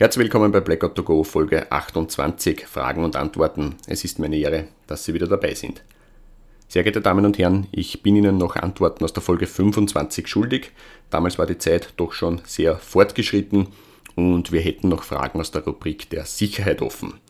[0.00, 3.74] Herzlich willkommen bei Blackout to Go Folge 28 Fragen und Antworten.
[3.86, 5.84] Es ist mir eine Ehre, dass Sie wieder dabei sind.
[6.68, 10.70] Sehr geehrte Damen und Herren, ich bin Ihnen noch Antworten aus der Folge 25 schuldig.
[11.10, 13.66] Damals war die Zeit doch schon sehr fortgeschritten
[14.14, 17.20] und wir hätten noch Fragen aus der Rubrik der Sicherheit offen.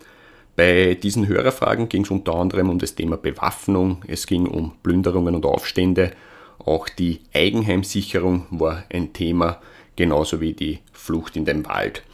[0.55, 5.35] Bei diesen Hörerfragen ging es unter anderem um das Thema Bewaffnung, es ging um Plünderungen
[5.35, 6.13] und Aufstände,
[6.61, 9.61] auch die Eigenheimsicherung war ein Thema,
[9.97, 12.05] genauso wie die Flucht in den Wald.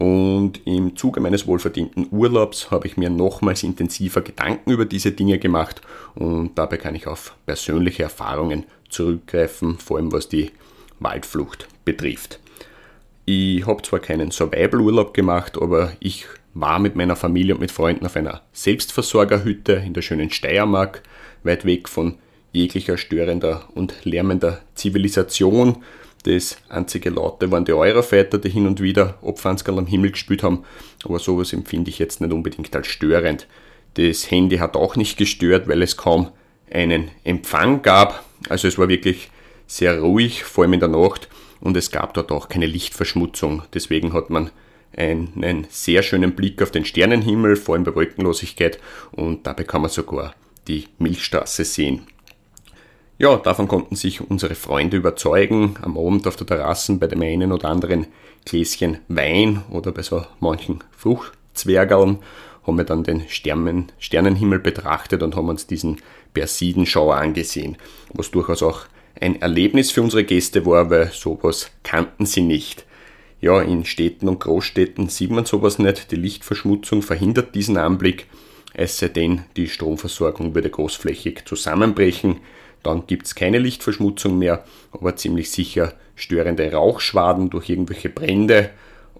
[0.00, 5.38] Und im Zuge meines wohlverdienten Urlaubs habe ich mir nochmals intensiver Gedanken über diese Dinge
[5.38, 5.82] gemacht
[6.14, 10.52] und dabei kann ich auf persönliche Erfahrungen zurückgreifen, vor allem was die
[11.00, 12.40] Waldflucht betrifft.
[13.26, 18.06] Ich habe zwar keinen Survival-Urlaub gemacht, aber ich war mit meiner Familie und mit Freunden
[18.06, 21.02] auf einer Selbstversorgerhütte in der schönen Steiermark,
[21.44, 22.14] weit weg von
[22.52, 25.82] jeglicher störender und lärmender Zivilisation
[26.24, 30.64] das einzige Laute waren die Eurofighter, die hin und wieder Opfanzgerl am Himmel gespielt haben,
[31.04, 33.46] aber sowas empfinde ich jetzt nicht unbedingt als störend.
[33.94, 36.30] Das Handy hat auch nicht gestört, weil es kaum
[36.70, 38.24] einen Empfang gab.
[38.48, 39.30] Also es war wirklich
[39.66, 41.28] sehr ruhig, vor allem in der Nacht,
[41.60, 43.62] und es gab dort auch keine Lichtverschmutzung.
[43.74, 44.50] Deswegen hat man
[44.96, 48.78] einen sehr schönen Blick auf den Sternenhimmel, vor allem bei Wolkenlosigkeit,
[49.12, 50.34] und dabei kann man sogar
[50.68, 52.06] die Milchstraße sehen.
[53.20, 57.52] Ja, davon konnten sich unsere Freunde überzeugen, am Abend auf der Terrasse bei dem einen
[57.52, 58.06] oder anderen
[58.46, 62.20] Gläschen Wein oder bei so manchen Fruchtzwergeln
[62.66, 65.98] haben wir dann den Sternen, Sternenhimmel betrachtet und haben uns diesen
[66.32, 67.76] Persidenschauer angesehen,
[68.14, 68.86] was durchaus auch
[69.20, 72.86] ein Erlebnis für unsere Gäste war, weil sowas kannten sie nicht.
[73.42, 76.10] Ja, in Städten und Großstädten sieht man sowas nicht.
[76.10, 78.28] Die Lichtverschmutzung verhindert diesen Anblick,
[78.72, 82.40] es sei denn, die Stromversorgung würde großflächig zusammenbrechen
[82.82, 88.70] dann gibt es keine Lichtverschmutzung mehr, aber ziemlich sicher störende Rauchschwaden durch irgendwelche Brände.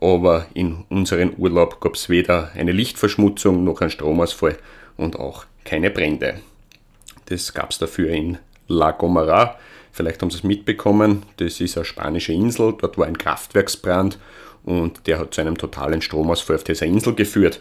[0.00, 4.56] Aber in unserem Urlaub gab es weder eine Lichtverschmutzung noch einen Stromausfall
[4.96, 6.40] und auch keine Brände.
[7.26, 9.58] Das gab es dafür in La Gomera.
[9.92, 11.24] Vielleicht haben Sie es mitbekommen.
[11.36, 12.74] Das ist eine spanische Insel.
[12.78, 14.18] Dort war ein Kraftwerksbrand
[14.64, 17.60] und der hat zu einem totalen Stromausfall auf dieser Insel geführt.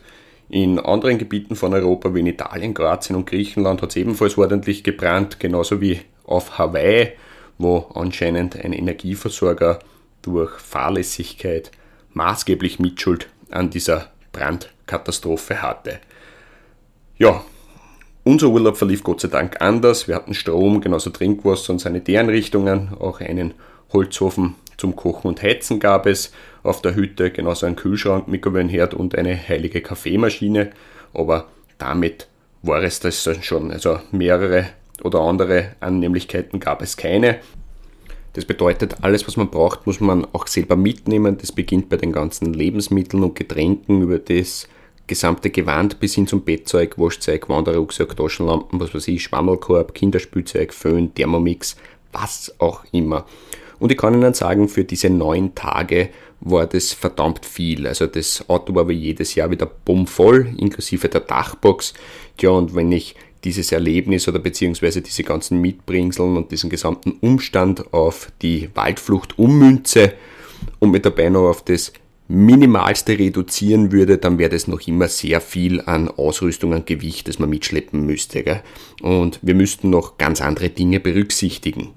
[0.50, 4.84] In anderen Gebieten von Europa wie in Italien, Kroatien und Griechenland hat es ebenfalls ordentlich
[4.84, 7.12] gebrannt, genauso wie auf Hawaii,
[7.60, 9.80] wo anscheinend ein Energieversorger
[10.24, 11.72] durch Fahrlässigkeit
[12.14, 16.00] maßgeblich Mitschuld an dieser Brandkatastrophe hatte.
[17.18, 17.44] Ja,
[18.24, 20.08] unser Urlaub verlief Gott sei Dank anders.
[20.08, 23.54] Wir hatten Strom, genauso Trinkwasser und Sanitäreinrichtungen, auch einen
[23.94, 26.32] Holzofen zum Kochen und Heizen gab es
[26.64, 30.72] auf der Hütte, genauso ein Kühlschrank, Mikrowellenherd und eine heilige Kaffeemaschine.
[31.14, 31.48] Aber
[31.78, 32.28] damit
[32.62, 33.72] war es das schon.
[33.72, 34.66] Also mehrere
[35.04, 37.40] oder andere Annehmlichkeiten gab es keine.
[38.34, 41.38] Das bedeutet, alles, was man braucht, muss man auch selber mitnehmen.
[41.40, 44.68] Das beginnt bei den ganzen Lebensmitteln und Getränken über das
[45.08, 51.14] gesamte Gewand bis hin zum Bettzeug, Waschzeug, Wanderrucksack, Taschenlampen, was weiß ich, Schwammelkorb, Kinderspielzeug, Föhn,
[51.16, 51.76] Thermomix,
[52.12, 53.26] was auch immer.
[53.80, 56.10] Und ich kann Ihnen sagen, für diese neun Tage
[56.42, 57.88] war das verdammt viel.
[57.88, 61.94] Also das Auto war wie jedes Jahr wieder bummvoll, inklusive der Dachbox.
[62.38, 67.94] Tja, und wenn ich dieses Erlebnis oder beziehungsweise diese ganzen Mitbringseln und diesen gesamten Umstand
[67.94, 70.14] auf die Waldflucht ummünze
[70.80, 71.94] und mit dabei noch auf das
[72.28, 77.40] Minimalste reduzieren würde, dann wäre das noch immer sehr viel an Ausrüstung, an Gewicht, das
[77.40, 78.44] man mitschleppen müsste.
[78.44, 78.62] Gell?
[79.02, 81.90] Und wir müssten noch ganz andere Dinge berücksichtigen.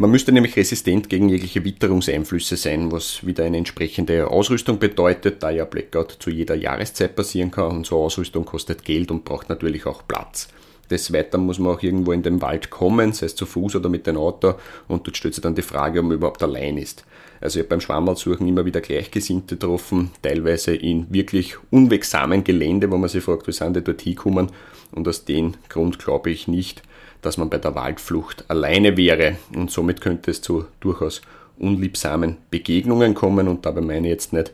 [0.00, 5.50] Man müsste nämlich resistent gegen jegliche Witterungseinflüsse sein, was wieder eine entsprechende Ausrüstung bedeutet, da
[5.50, 9.86] ja Blackout zu jeder Jahreszeit passieren kann und so Ausrüstung kostet Geld und braucht natürlich
[9.86, 10.46] auch Platz.
[10.88, 13.88] Des Weiteren muss man auch irgendwo in den Wald kommen, sei es zu Fuß oder
[13.88, 14.54] mit dem Auto,
[14.86, 17.04] und dort stellt sich dann die Frage, ob man überhaupt allein ist.
[17.40, 22.98] Also ich habe beim Schwammersuchen immer wieder Gleichgesinnte getroffen, teilweise in wirklich unwegsamen Gelände, wo
[22.98, 24.52] man sich fragt, wie sind die dort hinkommen,
[24.92, 26.82] und aus dem Grund glaube ich nicht,
[27.22, 31.22] dass man bei der Waldflucht alleine wäre und somit könnte es zu durchaus
[31.58, 34.52] unliebsamen Begegnungen kommen und dabei meine ich jetzt nicht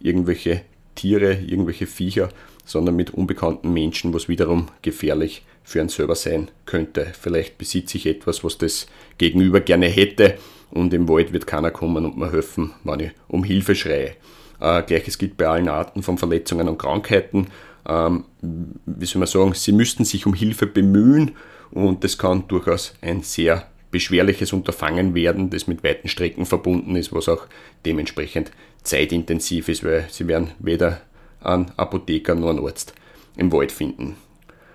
[0.00, 0.62] irgendwelche
[0.94, 2.28] Tiere, irgendwelche Viecher,
[2.64, 7.06] sondern mit unbekannten Menschen, was wiederum gefährlich für einen selber sein könnte.
[7.18, 8.86] Vielleicht besitze ich etwas, was das
[9.18, 10.34] Gegenüber gerne hätte
[10.70, 14.14] und im Wald wird keiner kommen und mir helfen, wenn ich um Hilfe schreie.
[14.60, 17.48] Äh, Gleiches gilt bei allen Arten von Verletzungen und Krankheiten.
[17.86, 21.32] ähm, wie soll man sagen, sie müssten sich um Hilfe bemühen
[21.70, 27.12] und das kann durchaus ein sehr beschwerliches Unterfangen werden, das mit weiten Strecken verbunden ist,
[27.12, 27.46] was auch
[27.86, 28.50] dementsprechend
[28.82, 31.00] zeitintensiv ist, weil sie werden weder
[31.40, 32.94] einen Apotheker noch einen Arzt
[33.36, 34.16] im Wald finden.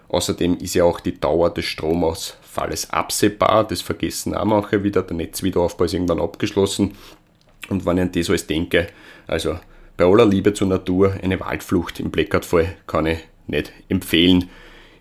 [0.09, 3.67] Außerdem ist ja auch die Dauer des Stromausfalles absehbar.
[3.67, 5.03] Das vergessen auch manche wieder.
[5.03, 6.95] Der Netzwiederaufbau ist irgendwann abgeschlossen.
[7.69, 8.87] Und wenn ich an das alles denke,
[9.27, 9.59] also
[9.97, 14.49] bei aller Liebe zur Natur, eine Waldflucht im Blackout-Fall kann ich nicht empfehlen.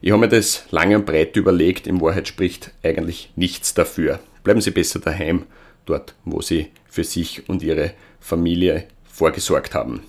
[0.00, 1.86] Ich habe mir das lange und breit überlegt.
[1.86, 4.20] In Wahrheit spricht eigentlich nichts dafür.
[4.44, 5.46] Bleiben Sie besser daheim,
[5.86, 10.04] dort, wo Sie für sich und Ihre Familie vorgesorgt haben.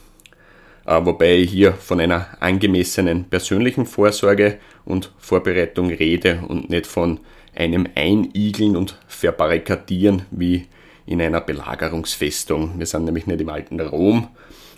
[0.85, 7.19] Äh, wobei ich hier von einer angemessenen persönlichen Vorsorge und Vorbereitung rede und nicht von
[7.55, 10.67] einem Einigeln und Verbarrikadieren wie
[11.07, 12.77] in einer Belagerungsfestung.
[12.77, 14.27] Wir sind nämlich nicht im alten Rom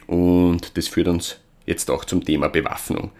[0.07, 3.11] und das führt uns jetzt auch zum Thema Bewaffnung.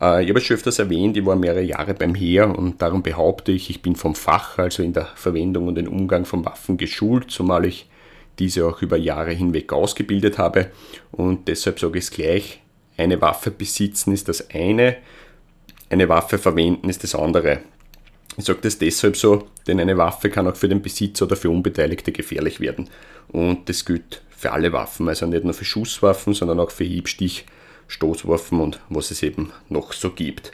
[0.00, 3.02] Äh, ich habe es schon öfters erwähnt, ich war mehrere Jahre beim Heer und darum
[3.02, 6.76] behaupte ich, ich bin vom Fach, also in der Verwendung und den Umgang von Waffen
[6.76, 7.88] geschult, zumal ich
[8.38, 10.70] diese auch über Jahre hinweg ausgebildet habe.
[11.12, 12.60] Und deshalb sage ich es gleich,
[12.96, 14.96] eine Waffe besitzen ist das eine,
[15.90, 17.60] eine Waffe verwenden ist das andere.
[18.36, 21.50] Ich sage das deshalb so, denn eine Waffe kann auch für den Besitzer oder für
[21.50, 22.88] Unbeteiligte gefährlich werden.
[23.28, 27.44] Und das gilt für alle Waffen, also nicht nur für Schusswaffen, sondern auch für Hiebstich,
[27.90, 30.52] Stoßwaffen und was es eben noch so gibt.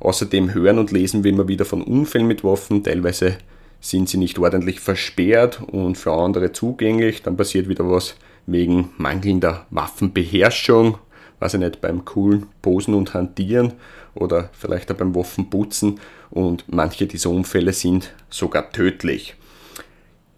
[0.00, 3.36] Außerdem hören und lesen wir immer wieder von Unfällen mit Waffen, teilweise
[3.80, 7.22] sind sie nicht ordentlich versperrt und für andere zugänglich.
[7.22, 8.16] Dann passiert wieder was
[8.46, 10.98] wegen mangelnder Waffenbeherrschung,
[11.38, 13.74] weiß ich nicht, beim coolen Posen und Hantieren
[14.14, 16.00] oder vielleicht auch beim Waffenputzen.
[16.30, 19.34] Und manche dieser Unfälle sind sogar tödlich.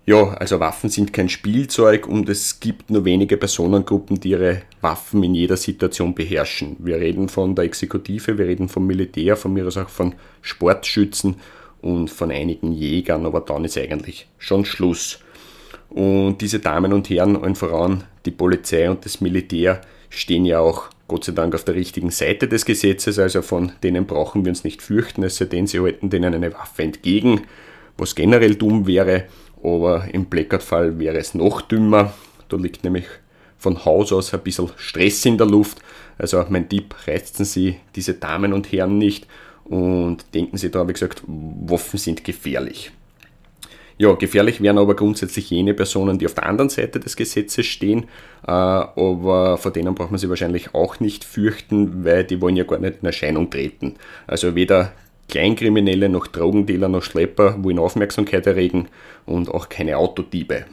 [0.05, 5.23] Ja, also Waffen sind kein Spielzeug und es gibt nur wenige Personengruppen, die ihre Waffen
[5.23, 6.75] in jeder Situation beherrschen.
[6.81, 11.37] Wir reden von der Exekutive, wir reden vom Militär, von mir aus auch von Sportschützen
[11.83, 15.21] und von einigen Jägern, aber dann ist eigentlich schon Schluss.
[15.89, 20.89] Und diese Damen und Herren, allen voran die Polizei und das Militär, stehen ja auch
[21.07, 24.65] Gott sei Dank auf der richtigen Seite des Gesetzes, also von denen brauchen wir uns
[24.65, 27.43] nicht fürchten, es sei denn, sie halten denen eine Waffe entgegen,
[27.99, 29.27] was generell dumm wäre,
[29.63, 32.13] aber im Blackout-Fall wäre es noch dümmer.
[32.49, 33.07] Da liegt nämlich
[33.59, 35.79] von Haus aus ein bisschen Stress in der Luft.
[36.19, 39.27] Also mein Tipp, reizen Sie diese Damen und Herren nicht
[39.65, 42.93] und denken Sie da, wie gesagt, Waffen sind gefährlich.
[43.99, 48.05] Ja, gefährlich wären aber grundsätzlich jene Personen, die auf der anderen Seite des Gesetzes stehen,
[48.45, 52.65] äh, aber vor denen braucht man sich wahrscheinlich auch nicht fürchten, weil die wollen ja
[52.65, 53.95] gar nicht in Erscheinung treten.
[54.27, 54.93] Also weder
[55.33, 58.89] Kleinkriminelle noch Drogendealer noch Schlepper wollen Aufmerksamkeit erregen
[59.25, 60.67] und auch keine Autodiebe.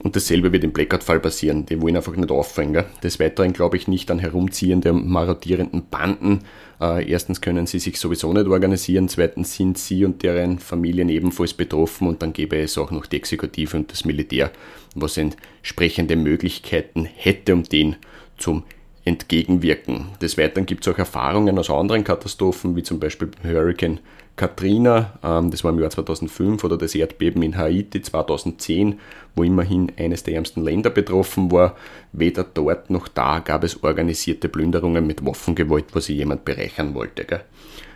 [0.00, 1.64] Und dasselbe wird im Blackout-Fall passieren.
[1.64, 2.72] Die wollen einfach nicht auffallen.
[2.72, 2.86] Gell?
[3.04, 6.40] Des Weiteren glaube ich nicht an herumziehende marodierenden Banden.
[6.80, 9.08] Äh, erstens können sie sich sowieso nicht organisieren.
[9.08, 12.08] Zweitens sind sie und deren Familien ebenfalls betroffen.
[12.08, 14.50] Und dann gäbe es auch noch die Exekutive und das Militär,
[14.96, 17.94] was entsprechende Möglichkeiten hätte, um den
[18.38, 18.64] zum
[19.10, 20.06] entgegenwirken.
[20.22, 24.00] Des Weiteren gibt es auch Erfahrungen aus anderen Katastrophen, wie zum Beispiel Hurricane
[24.36, 28.98] Katrina, ähm, das war im Jahr 2005, oder das Erdbeben in Haiti 2010,
[29.36, 31.76] wo immerhin eines der ärmsten Länder betroffen war.
[32.12, 37.24] Weder dort noch da gab es organisierte Plünderungen mit Waffengewalt, wo sich jemand bereichern wollte.
[37.24, 37.42] Gell?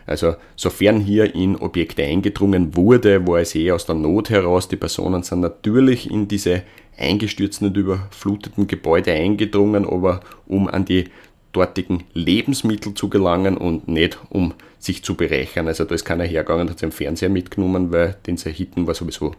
[0.05, 4.67] Also sofern hier in Objekte eingedrungen wurde, war es eher aus der Not heraus.
[4.67, 6.63] Die Personen sind natürlich in diese
[6.97, 11.05] eingestürzten und überfluteten Gebäude eingedrungen, aber um an die
[11.51, 15.67] dortigen Lebensmittel zu gelangen und nicht um sich zu bereichern.
[15.67, 19.33] Also da ist keiner hergegangen, hat seinen Fernseher mitgenommen, weil den Sahiten war sowieso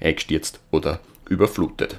[0.00, 1.98] eingestürzt oder überflutet.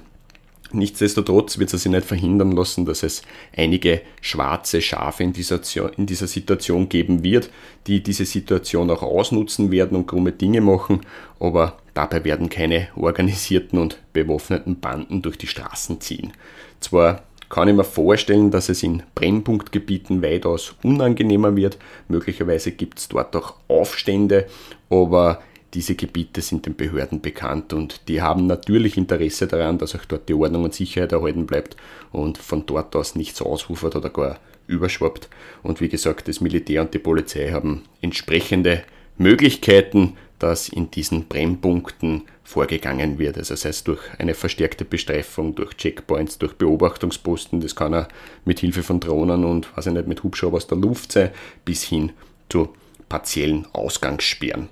[0.74, 3.22] Nichtsdestotrotz wird es sich nicht verhindern lassen, dass es
[3.56, 5.60] einige schwarze Schafe in dieser,
[5.98, 7.50] in dieser Situation geben wird,
[7.88, 11.02] die diese Situation auch ausnutzen werden und krumme Dinge machen,
[11.40, 16.34] aber dabei werden keine organisierten und bewaffneten Banden durch die Straßen ziehen.
[16.80, 21.78] Zwar kann ich mir vorstellen, dass es in Brennpunktgebieten weitaus unangenehmer wird.
[22.08, 24.48] Möglicherweise gibt es dort auch Aufstände,
[24.90, 25.42] aber
[25.74, 30.28] diese Gebiete sind den Behörden bekannt und die haben natürlich Interesse daran, dass auch dort
[30.28, 31.78] die Ordnung und Sicherheit erhalten bleibt
[32.12, 35.30] und von dort aus nichts ausufert oder gar überschwappt.
[35.64, 38.84] Und wie gesagt, das Militär und die Polizei haben entsprechende
[39.18, 43.38] Möglichkeiten, dass in diesen Brennpunkten vorgegangen wird.
[43.38, 48.08] Also sei es durch eine verstärkte Bestreifung, durch Checkpoints, durch Beobachtungsposten, das kann auch
[48.44, 51.30] mit Hilfe von Drohnen und ich nicht, mit Hubschrauber aus der Luft sein,
[51.64, 52.12] bis hin
[52.50, 52.70] zu
[53.08, 54.70] partiellen Ausgangssperren.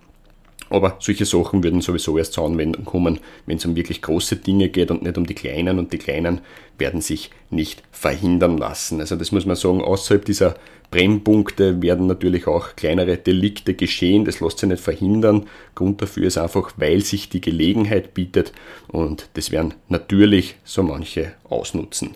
[0.70, 4.70] Aber solche Sachen würden sowieso erst zur Anwendung kommen, wenn es um wirklich große Dinge
[4.70, 5.80] geht und nicht um die kleinen.
[5.80, 6.42] Und die kleinen
[6.78, 9.00] werden sich nicht verhindern lassen.
[9.00, 10.56] Also das muss man sagen, außerhalb dieser
[10.92, 14.26] Brennpunkte werden natürlich auch kleinere Delikte geschehen.
[14.26, 15.48] Das lässt sich nicht verhindern.
[15.76, 18.54] Grund dafür ist einfach, weil sich die Gelegenheit bietet.
[18.88, 22.16] Und das werden natürlich so manche ausnutzen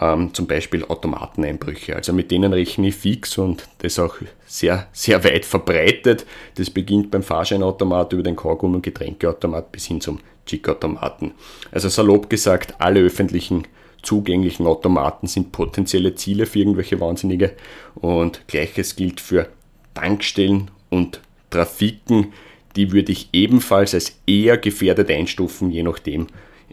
[0.00, 1.94] ähm, zum Beispiel Automateneinbrüche.
[1.96, 6.26] Also mit denen rechne ich fix und das auch sehr, sehr weit verbreitet.
[6.56, 11.32] Das beginnt beim Fahrscheinautomat über den Kaugummi- und Getränkeautomat bis hin zum Chick-Automaten.
[11.70, 13.66] Also salopp gesagt, alle öffentlichen
[14.02, 17.52] zugänglichen Automaten sind potenzielle Ziele für irgendwelche Wahnsinnige
[17.94, 19.48] und gleiches gilt für
[19.94, 21.20] Tankstellen und
[21.50, 22.32] Trafiken.
[22.76, 26.26] Die würde ich ebenfalls als eher gefährdet einstufen, je nachdem,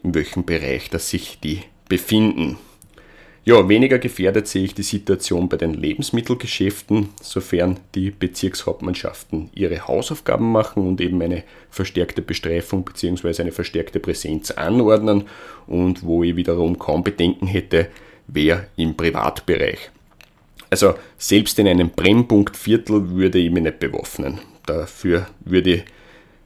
[0.03, 2.57] in welchem Bereich das sich die befinden.
[3.43, 10.51] Ja, weniger gefährdet sehe ich die Situation bei den Lebensmittelgeschäften, sofern die Bezirkshauptmannschaften ihre Hausaufgaben
[10.51, 13.41] machen und eben eine verstärkte Bestreifung bzw.
[13.41, 15.23] eine verstärkte Präsenz anordnen
[15.65, 17.87] und wo ich wiederum kaum Bedenken hätte,
[18.27, 19.89] wer im Privatbereich.
[20.69, 24.39] Also selbst in einem Brennpunktviertel würde ich mich nicht bewaffnen.
[24.67, 25.83] Dafür würde,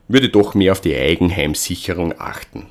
[0.07, 2.67] würde doch mehr auf die Eigenheimsicherung achten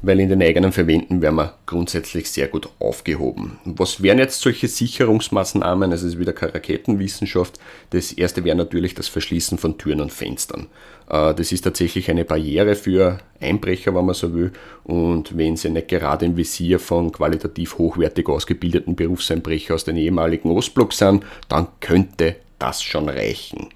[0.00, 3.58] weil in den eigenen Verwenden wären wir grundsätzlich sehr gut aufgehoben.
[3.64, 5.90] Was wären jetzt solche Sicherungsmaßnahmen?
[5.90, 7.58] Es ist wieder keine Raketenwissenschaft.
[7.90, 10.66] Das erste wäre natürlich das Verschließen von Türen und Fenstern.
[11.10, 14.52] Äh, das ist tatsächlich eine Barriere für Einbrecher, wenn man so will.
[14.84, 20.50] Und wenn sie nicht gerade im Visier von qualitativ hochwertig ausgebildeten Berufseinbrechern aus den ehemaligen
[20.50, 23.68] Ostblock sind, dann könnte das schon reichen.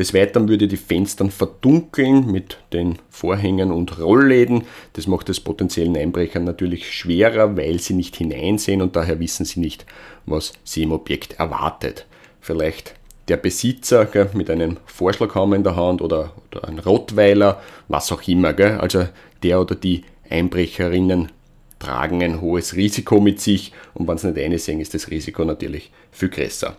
[0.00, 4.62] Des Weiteren würde die Fenster verdunkeln mit den Vorhängen und Rollläden.
[4.94, 9.60] Das macht es potenziellen Einbrechern natürlich schwerer, weil sie nicht hineinsehen und daher wissen sie
[9.60, 9.84] nicht,
[10.24, 12.06] was sie im Objekt erwartet.
[12.40, 12.94] Vielleicht
[13.28, 18.26] der Besitzer gell, mit einem Vorschlaghammer in der Hand oder, oder ein Rottweiler, was auch
[18.26, 18.54] immer.
[18.54, 18.78] Gell.
[18.78, 19.06] Also
[19.42, 21.30] der oder die Einbrecherinnen
[21.78, 25.92] tragen ein hohes Risiko mit sich und wenn sie nicht einsehen, ist das Risiko natürlich
[26.10, 26.74] viel größer.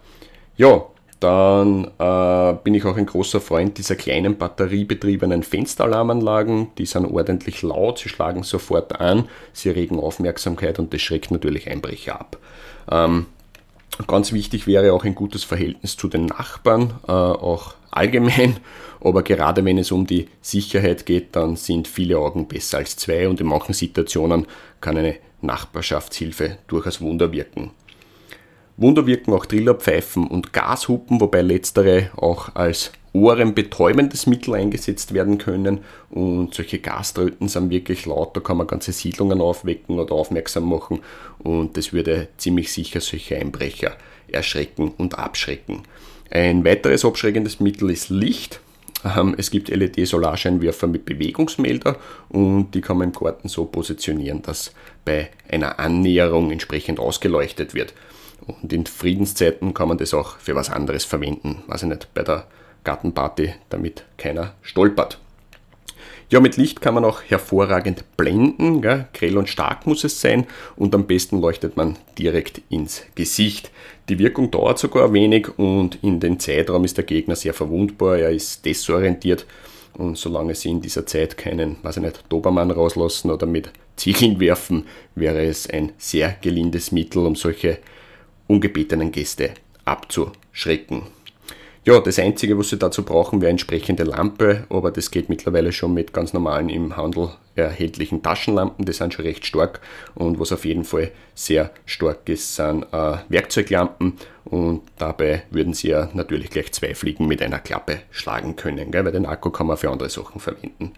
[0.57, 0.87] Ja,
[1.21, 6.69] dann äh, bin ich auch ein großer Freund dieser kleinen batteriebetriebenen Fensteralarmanlagen.
[6.79, 11.69] Die sind ordentlich laut, sie schlagen sofort an, sie regen Aufmerksamkeit und das schreckt natürlich
[11.69, 12.37] Einbrecher ab.
[12.89, 13.27] Ähm,
[14.07, 18.57] ganz wichtig wäre auch ein gutes Verhältnis zu den Nachbarn, äh, auch allgemein.
[18.99, 23.29] Aber gerade wenn es um die Sicherheit geht, dann sind viele Augen besser als zwei
[23.29, 24.47] und in manchen Situationen
[24.79, 27.71] kann eine Nachbarschaftshilfe durchaus Wunder wirken.
[28.77, 35.79] Wunder wirken auch Trillerpfeifen und Gashupen, wobei letztere auch als ohrenbetäubendes Mittel eingesetzt werden können.
[36.09, 41.01] Und solche Gaströten sind wirklich laut, da kann man ganze Siedlungen aufwecken oder aufmerksam machen.
[41.39, 43.95] Und das würde ziemlich sicher solche Einbrecher
[44.29, 45.83] erschrecken und abschrecken.
[46.29, 48.61] Ein weiteres abschreckendes Mittel ist Licht.
[49.03, 51.97] Ähm, es gibt LED-Solarscheinwerfer mit Bewegungsmelder
[52.29, 54.73] und die kann man im Garten so positionieren, dass
[55.03, 57.93] bei einer Annäherung entsprechend ausgeleuchtet wird.
[58.47, 61.63] Und in Friedenszeiten kann man das auch für was anderes verwenden.
[61.67, 62.47] Weiß ich nicht, bei der
[62.83, 65.19] Gartenparty, damit keiner stolpert.
[66.31, 68.81] Ja, mit Licht kann man auch hervorragend blenden.
[68.81, 69.07] Gell?
[69.13, 73.69] Grell und stark muss es sein und am besten leuchtet man direkt ins Gesicht.
[74.07, 78.17] Die Wirkung dauert sogar wenig und in den Zeitraum ist der Gegner sehr verwundbar.
[78.17, 79.45] Er ist desorientiert
[79.93, 84.39] und solange sie in dieser Zeit keinen, weiß ich nicht, Dobermann rauslassen oder mit Ziegeln
[84.39, 87.79] werfen, wäre es ein sehr gelindes Mittel, um solche
[88.51, 89.51] ungebetenen Gäste
[89.85, 91.03] abzuschrecken.
[91.83, 95.95] Ja, das Einzige, was Sie dazu brauchen, wäre entsprechende Lampe, aber das geht mittlerweile schon
[95.95, 99.81] mit ganz normalen im Handel erhältlichen Taschenlampen, die sind schon recht stark
[100.13, 105.89] und was auf jeden Fall sehr stark ist, sind äh, Werkzeuglampen und dabei würden Sie
[105.89, 109.03] ja natürlich gleich zwei Fliegen mit einer Klappe schlagen können, gell?
[109.03, 110.93] weil den Akku kann man für andere Sachen verwenden.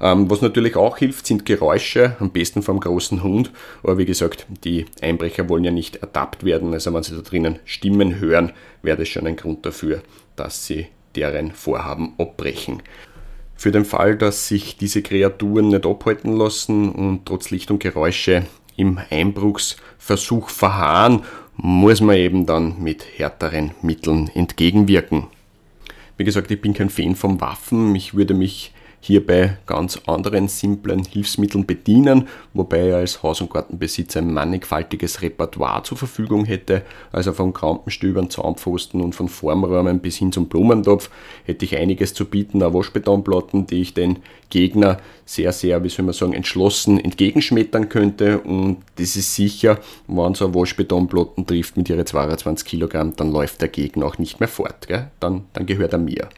[0.00, 3.50] Ähm, was natürlich auch hilft, sind Geräusche, am besten vom großen Hund.
[3.82, 6.72] Aber wie gesagt, die Einbrecher wollen ja nicht ertappt werden.
[6.72, 10.02] Also wenn sie da drinnen Stimmen hören, wäre das schon ein Grund dafür,
[10.36, 12.82] dass sie deren Vorhaben abbrechen.
[13.54, 18.44] Für den Fall, dass sich diese Kreaturen nicht abhalten lassen und trotz Licht und Geräusche
[18.76, 21.24] im Einbruchsversuch verharren,
[21.56, 25.28] muss man eben dann mit härteren Mitteln entgegenwirken.
[26.18, 27.94] Wie gesagt, ich bin kein Fan von Waffen.
[27.94, 28.72] Ich würde mich
[29.06, 35.84] hierbei ganz anderen simplen Hilfsmitteln bedienen, wobei er als Haus- und Gartenbesitzer ein mannigfaltiges Repertoire
[35.84, 36.82] zur Verfügung hätte,
[37.12, 41.08] also von Krampenstübern, Zaunpfosten und von Formräumen bis hin zum Blumentopf
[41.44, 44.18] hätte ich einiges zu bieten, auch Waschbetonplatten, die ich den
[44.50, 50.34] Gegner sehr, sehr, wie soll man sagen, entschlossen entgegenschmettern könnte und das ist sicher, wenn
[50.34, 54.48] so ein Waschbetonplatten trifft mit ihren 22 Kilogramm, dann läuft der Gegner auch nicht mehr
[54.48, 55.10] fort, gell?
[55.20, 56.28] Dann, dann gehört er mir.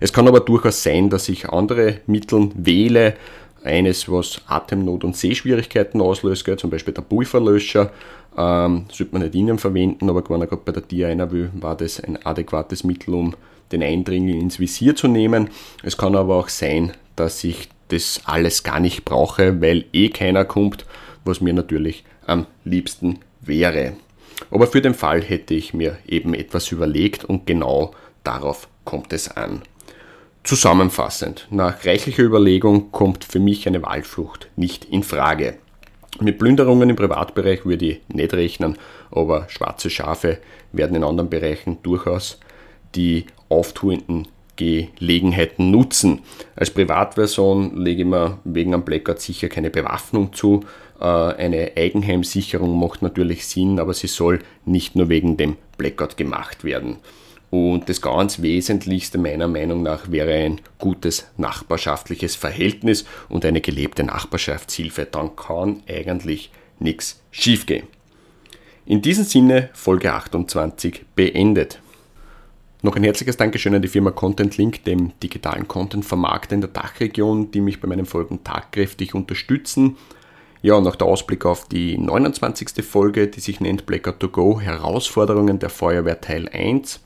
[0.00, 3.14] Es kann aber durchaus sein, dass ich andere Mittel wähle,
[3.62, 7.90] eines, was Atemnot und Sehschwierigkeiten auslöst, zum Beispiel der Pulverlöscher,
[8.36, 11.50] ähm, sollte man nicht innen verwenden, aber wenn er gerade bei der Tier einer will,
[11.54, 13.34] war das ein adäquates Mittel, um
[13.72, 15.50] den Eindringling ins Visier zu nehmen.
[15.82, 20.44] Es kann aber auch sein, dass ich das alles gar nicht brauche, weil eh keiner
[20.44, 20.86] kommt,
[21.24, 23.94] was mir natürlich am liebsten wäre.
[24.50, 27.92] Aber für den Fall hätte ich mir eben etwas überlegt und genau
[28.24, 29.62] darauf kommt es an.
[30.50, 35.58] Zusammenfassend, nach reichlicher Überlegung kommt für mich eine Wahlflucht nicht in Frage.
[36.18, 38.76] Mit Plünderungen im Privatbereich würde ich nicht rechnen,
[39.12, 40.38] aber schwarze Schafe
[40.72, 42.40] werden in anderen Bereichen durchaus
[42.96, 44.26] die auftuenden
[44.56, 46.22] Gelegenheiten nutzen.
[46.56, 50.64] Als Privatversion lege ich mir wegen am Blackout sicher keine Bewaffnung zu.
[51.00, 56.64] Äh, eine Eigenheimsicherung macht natürlich Sinn, aber sie soll nicht nur wegen dem Blackout gemacht
[56.64, 56.96] werden.
[57.50, 64.04] Und das ganz Wesentlichste meiner Meinung nach wäre ein gutes nachbarschaftliches Verhältnis und eine gelebte
[64.04, 65.06] Nachbarschaftshilfe.
[65.10, 67.88] Dann kann eigentlich nichts schiefgehen.
[68.86, 71.80] In diesem Sinne Folge 28 beendet.
[72.82, 77.50] Noch ein herzliches Dankeschön an die Firma Content Link, dem digitalen Content-Vermarkter in der Dachregion,
[77.50, 79.96] die mich bei meinen Folgen tagkräftig unterstützen.
[80.62, 82.84] Ja, und noch der Ausblick auf die 29.
[82.84, 87.00] Folge, die sich nennt Blackout to Go Herausforderungen der Feuerwehr Teil 1.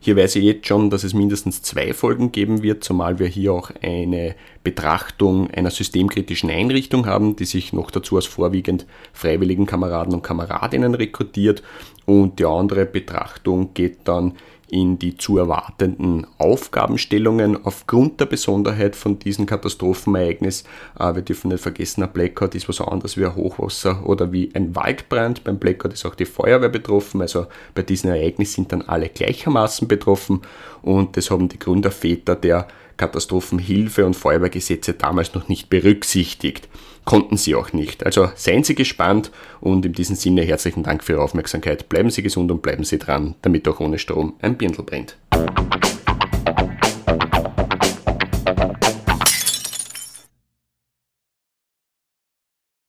[0.00, 3.52] Hier weiß ich jetzt schon, dass es mindestens zwei Folgen geben wird, zumal wir hier
[3.52, 10.14] auch eine Betrachtung einer systemkritischen Einrichtung haben, die sich noch dazu aus vorwiegend freiwilligen Kameraden
[10.14, 11.62] und Kameradinnen rekrutiert.
[12.06, 14.34] Und die andere Betrachtung geht dann
[14.68, 20.64] in die zu erwartenden Aufgabenstellungen aufgrund der Besonderheit von diesem Katastrophenereignis.
[20.98, 24.50] Äh, wir dürfen nicht vergessen, ein Blackout ist was anderes wie ein Hochwasser oder wie
[24.54, 25.44] ein Waldbrand.
[25.44, 29.88] Beim Blackout ist auch die Feuerwehr betroffen, also bei diesem Ereignis sind dann alle gleichermaßen
[29.88, 30.42] betroffen
[30.82, 32.68] und das haben die Gründerväter der
[32.98, 36.68] Katastrophenhilfe und Feuerwehrgesetze damals noch nicht berücksichtigt.
[37.06, 38.04] Konnten sie auch nicht.
[38.04, 39.30] Also seien Sie gespannt
[39.62, 41.88] und in diesem Sinne herzlichen Dank für Ihre Aufmerksamkeit.
[41.88, 45.16] Bleiben Sie gesund und bleiben Sie dran, damit auch ohne Strom ein Birndl brennt.